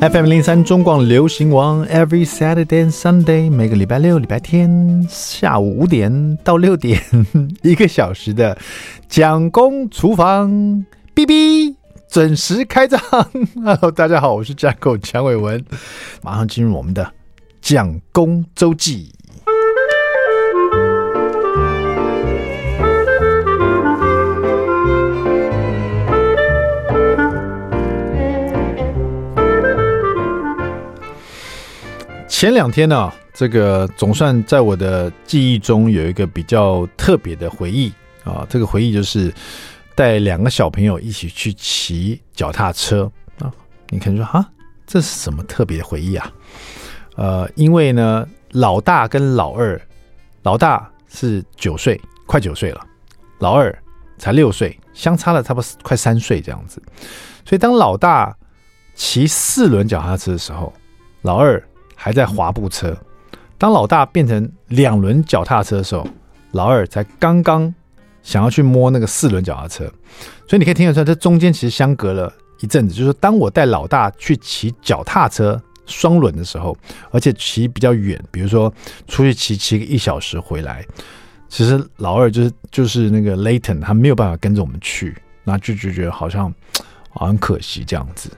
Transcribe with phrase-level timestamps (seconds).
[0.00, 7.02] FM 零三中广流行王，Every Saturday and Sunday，每个礼拜六、礼拜天下午五点到六点，
[7.62, 8.56] 一个小时的
[9.08, 10.48] 蒋公厨房
[11.16, 11.74] 哔哔
[12.08, 13.00] 准时开张。
[13.96, 15.64] 大家好，我是 Jacko 蒋伟文，
[16.22, 17.12] 马上进入我们的
[17.60, 19.12] 蒋公周记。
[32.38, 37.92] 前两天呢、这个总算在我的记忆中有一个比较特别的回忆
[38.22, 38.46] 啊。
[38.48, 39.34] 这个回忆就是
[39.96, 43.52] 带两个小朋友一起去骑脚踏车啊。
[43.88, 44.48] 你可能说啊，
[44.86, 46.32] 这是什么特别的回忆啊？
[47.16, 49.80] 呃，因为呢，老大跟老二，
[50.44, 52.86] 老大是九岁，快九岁了，
[53.40, 53.76] 老二
[54.16, 56.80] 才六岁，相差了差不多快三岁这样子。
[57.44, 58.32] 所以当老大
[58.94, 60.72] 骑四轮脚踏车的时候，
[61.22, 61.60] 老二。
[62.00, 62.96] 还在滑步车，
[63.58, 66.06] 当老大变成两轮脚踏车的时候，
[66.52, 67.74] 老二才刚刚
[68.22, 69.84] 想要去摸那个四轮脚踏车，
[70.46, 72.94] 所以你可以听得出来，这中间其实相隔了一阵子。
[72.94, 76.74] 就是，当我带老大去骑脚踏车双轮的时候，
[77.10, 78.72] 而且骑比较远，比如说
[79.08, 80.86] 出去骑骑个一小时回来，
[81.48, 86.54] 其实老二就是就是那个 Layton，他没有办法跟着我们去，那就就觉得好像
[87.10, 88.30] 好像可惜这样子。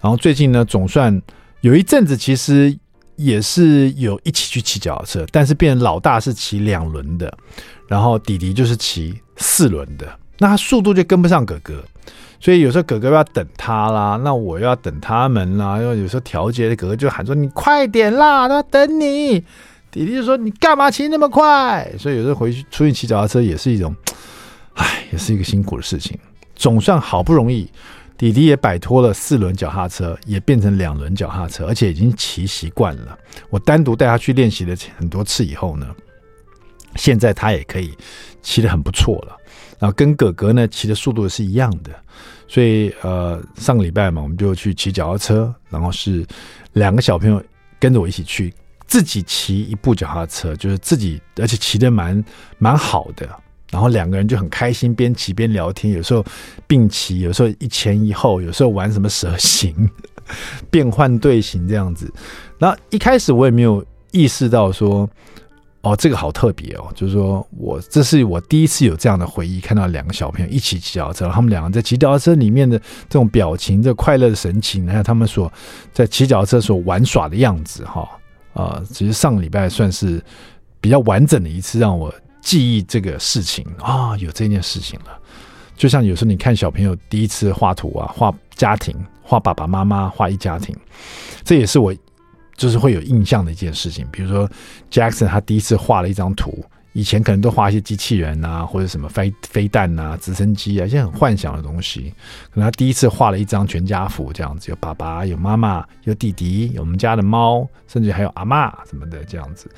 [0.00, 1.20] 然后最近呢，总算
[1.60, 2.74] 有一阵子其实。
[3.22, 7.32] 也是有一起去骑脚踏车，但是变成老大是骑两轮的，
[7.86, 10.06] 然后弟弟就是骑四轮的，
[10.38, 11.82] 那他速度就跟不上哥哥，
[12.40, 19.38] 所以有时候哥哥要等他啦，那我要等他们啦，因为有时候调节，哥哥就喊说你快点啦，他等你，
[19.90, 23.94] 弟弟就说你干嘛骑那么快，所以有时候回去出去骑脚踏车也是一种，
[24.74, 26.18] 唉，也是一个辛苦的事情，
[26.56, 27.70] 总算好不容易。
[28.18, 33.18] 弟弟也摆脱了四轮脚踏车，也变成两轮脚踏车，而且已经骑习惯了。
[33.50, 35.86] 我单独带他去练习了很多次以后呢，
[36.96, 37.92] 现在他也可以
[38.42, 39.36] 骑得很不错了。
[39.78, 41.90] 然后跟哥哥呢骑的速度是一样的，
[42.46, 46.24] 所以呃上个礼拜嘛，我们就去骑脚踏车，然后是
[46.74, 47.42] 两个小朋友
[47.80, 48.54] 跟着我一起去，
[48.86, 52.24] 自己骑一部脚踏车，就是自己，而且骑得蛮
[52.58, 53.28] 蛮好的。
[53.72, 56.22] 然后两个人就很开心，边骑边聊天，有时候
[56.66, 59.74] 并骑，有时候一前一后，有时候玩什么蛇形、
[60.70, 62.12] 变换队形这样子。
[62.58, 65.08] 那一开始我也没有意识到说，
[65.80, 75.50] 哦，这个好特别哦，就是说我这是我第一次有这样的回忆，看到两个小朋友一起骑脚车，他们两个在骑脚车里面的这种表情、这快乐的神情，还有他们所
[75.94, 78.02] 在骑脚车所玩耍的样子，哈
[78.52, 80.22] 啊，呃，其实上个礼拜算是
[80.78, 82.14] 比较完整的一次让我。
[82.42, 85.18] 记忆这个事情啊，有这件事情了。
[85.76, 90.76] 就像有时候你看小朋友第一次画图啊，画家庭，画爸爸妈妈，画一家庭，
[91.42, 91.94] 这也是我
[92.56, 94.06] 就是会有印象的一件事情。
[94.12, 94.48] 比如说
[94.90, 102.12] Jackson 他第一次画了一张图，以前可能都画一些机器人啊，或者什么飞飞弹啊、直升机啊，一些很幻想的东西。
[102.50, 109.68] 可能他第一次画了一张全家福，这样子有爸爸、有妈妈、有弟弟、有我们家的猫，甚至还有阿嬷什么的这样子。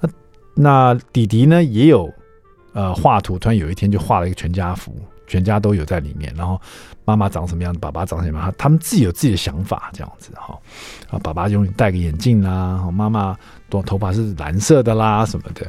[0.00, 0.08] 那
[0.54, 2.12] 那弟弟呢也有，
[2.72, 4.94] 呃，画图，突然有一天就画了一个全家福，
[5.26, 6.32] 全家都有在里面。
[6.36, 6.60] 然后
[7.04, 10.58] 妈妈长什么样，爸爸长什么样，他们自己有自己的想法，这样子哈。
[11.10, 13.36] 啊，爸爸用戴个眼镜啦，妈妈。
[13.82, 15.66] 头发是蓝色的啦，什么的，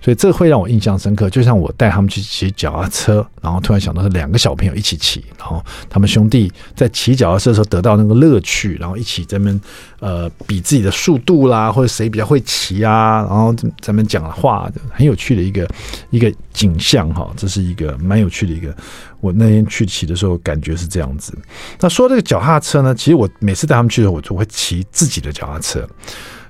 [0.00, 1.28] 所以这会让我印象深刻。
[1.30, 9.60] 就像我带他们去骑脚踏车，然后突然想到是两个小朋友一起骑，然后他们兄弟在骑脚踏车的时候得到那个乐趣，然后一起在那边
[10.00, 15.68] 呃比自己的速度啦，或者谁比较会骑啊，然后咱们讲话，很有趣的一个
[16.10, 17.30] 一个景象哈。
[17.36, 18.74] 这是一个蛮有趣的一个，
[19.20, 21.36] 我那天去骑的时候感觉是这样子。
[21.80, 25.86] 那说这个脚踏车呢，其实我每次带他们去的时候，我就会骑自己的脚踏车。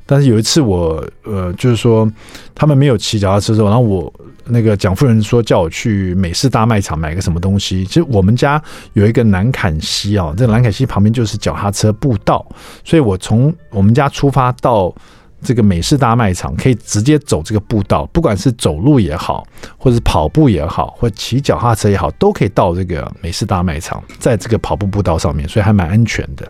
[0.07, 2.11] 但是有一次我呃，就是说
[2.55, 4.13] 他们没有骑脚踏车的时候，然后我
[4.45, 7.85] 那个蒋夫人说叫我去美式大卖场买个什么东西。
[7.87, 12.47] 其实我们家有一个南坎溪啊，这南坎溪旁边就是脚踏车步道，
[12.85, 14.95] 所以我从我们家出发到
[15.43, 19.47] 这个美式大卖场，可以直接走这个步道，不管是走路也好，
[19.79, 26.47] 或者是跑步也好，或骑脚踏车也好，都可以到这个美式大卖场，在这个跑步步道上面，所以还蛮安全的。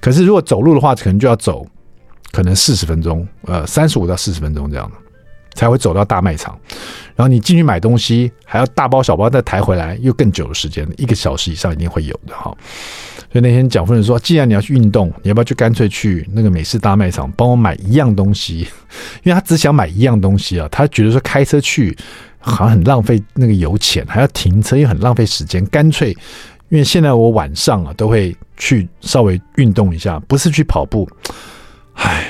[0.00, 1.64] 可是如果走路的话，可能就要走。
[2.32, 4.96] 可能四十分钟，呃，三十五到四十分钟这样的，
[5.54, 6.58] 才会走到大卖场。
[7.16, 12.44] 然后你进去买东西，还要大包小包再抬回来，又更久的时间，一个小时以上一定会有的哈。
[13.32, 18.66] 所以那天蒋夫人说，既然你要去运动，你要不要就干脆去那个美式大卖场帮我买一样东西？
[19.22, 21.96] 因为他只想买一样东西啊，他觉得说开车去
[22.38, 26.16] 好像很浪费那个油钱，还要停车又很浪费时间，干脆。
[26.70, 31.08] 因为现在我晚上啊都会去稍微运动一下，不是去跑步。
[32.02, 32.26] 唉，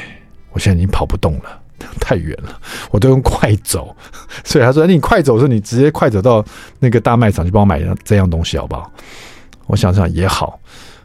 [0.50, 1.61] 我现在已经跑不动了，
[2.00, 3.96] 太远了，我都用快走。
[4.44, 6.44] 所以他说：“你快走的时候，你直接快走到
[6.78, 8.90] 那个大卖场去帮我买这样东西好不好？”
[9.67, 10.58] 我想想也好。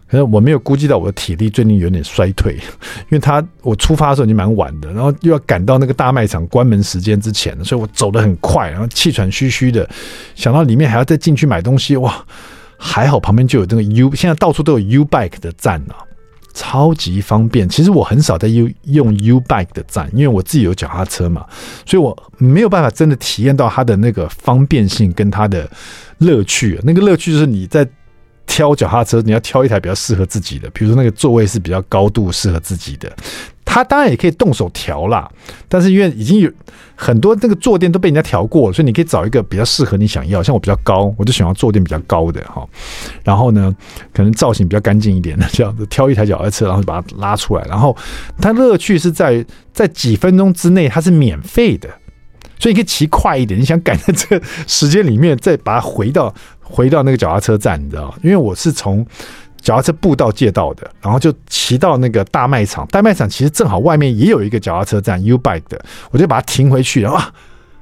[0.08, 2.54] 可是我没有估计到我的体力最近有点衰退，
[3.10, 9.88] 因为他我出发的时候已经蛮晚的，然后又要赶到那个大卖场关门时间之前，所以我走得很快，然后气喘吁吁的，
[10.36, 12.24] 想到里面还要再进去买东西，哇，
[12.78, 15.98] 还好旁边就有这个 U，现在到处都有 U Bike 的站啊，
[16.56, 17.70] 超级方便。
[17.70, 21.46] 其实我很少在用用 U Bike 的站，因为我自己有脚踏车嘛，
[21.86, 25.70] 所以我没有办法真的体验到它的那个方便性跟它的
[26.18, 26.80] 乐趣。
[26.82, 27.88] 那个乐趣就是你在。
[28.48, 33.12] 挑脚踏车，你要挑一台比较适合自己的，比如说那个座位是比较高度适合自己的。
[33.76, 35.30] 它当然也可以动手调啦，
[35.68, 36.50] 但是因为已经有
[36.96, 40.42] 很多那个坐垫都被人家调过，所以你可以找一个比较适合你想要。
[40.42, 42.66] 像我比较高，我就喜欢坐垫比较高的哈。
[43.22, 43.76] 然后呢，
[44.14, 47.66] 可能造型比较干净一点的，这样子挑一台脚踏车，然后把它拉出来。
[47.68, 47.94] 然后
[48.42, 51.90] 它乐趣是在在几分钟之内它是免费的，
[52.58, 53.60] 所以你可以骑快一点。
[53.60, 56.34] 你想赶在这个时间里面再把它回到。
[56.68, 59.06] 回到那个脚踏车站，你知道，因为我是从
[59.66, 62.86] 脚踏车步道借到的，然后就骑到那个大卖场。
[62.92, 67.18] 大卖场其实正好外面也有一个脚踏车站，U Bike 的，我就把它停回去，然后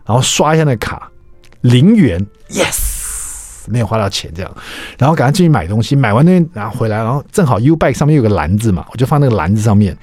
[0.05, 1.11] 然后刷一下那个卡，
[1.59, 4.51] 零元，yes，没有花到钱这样，
[4.97, 9.97] 然后赶快进去买东西，买完那然后回来，然后正好 U Bike 上面有个篮子嘛，我就放那个篮子上面。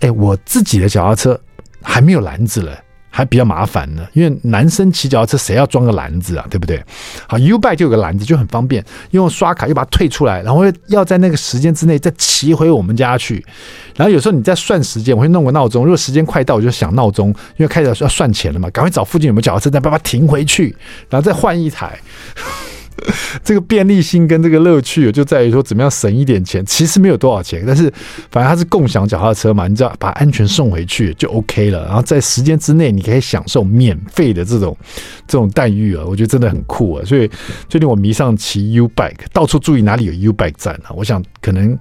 [0.00, 1.40] 哎，我自己的脚踏车
[1.80, 2.78] 还没有篮子嘞。
[3.14, 6.82] 还比较麻烦呢，因为男生骑脚踏车谁要装个篮子啊，对不对？
[7.28, 13.44] 好，U-Bike 就有个篮子，就很方便，用刷卡又把它退出来，然后要在那个时间之内再骑回我们家去。
[13.94, 20.74] 然后有时候你在算时间，我会弄个闹钟，如果时间快到，我就想闹钟，因为开始要算钱了嘛，赶快找附近有没有脚踏车，再把它停回去，
[21.10, 22.00] 然后再换一台。
[23.42, 27.92] 这个便利性跟这个乐趣就在于说怎么样省一点钱，其实没有多少钱，但是
[28.30, 34.76] 反正它是共享脚踏车嘛，你知道把安全送回去就 OK 了，然后在时间之内你可以享受免费的这种
[35.26, 37.30] 这种待遇啊，我觉得真的很酷啊，所以
[37.68, 41.78] 最近我迷上骑 U bike，到处注意哪里有 U bike 站啊，我想可能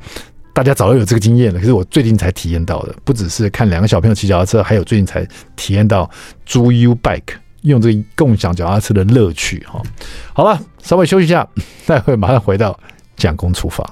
[0.54, 5.26] 大家早就有这个经验了，可是我最近才体验到的，不只是看两个小朋友骑脚踏车，还有最近才
[5.56, 6.10] 体验到
[6.46, 7.36] 租 U bike。
[7.62, 9.82] 用这个共享脚踏车的乐趣哈，
[10.34, 11.48] 好了，稍微休息一下，
[11.86, 12.78] 待会马上回到
[13.16, 13.88] 蒋公厨房。